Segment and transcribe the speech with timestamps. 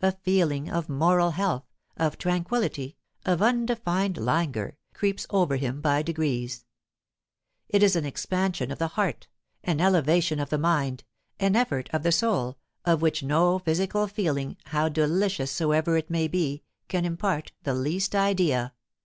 [0.00, 1.62] A feeling of moral health,
[1.96, 6.64] of tranquillity, of undefined languor, creeps over him by degrees.
[7.68, 9.28] It is an expansion of the heart,
[9.62, 11.04] an elevation of the mind,
[11.38, 16.26] an effort of the soul, of which no physical feeling, how delicious soever it may
[16.26, 18.72] be, can impart the least idea.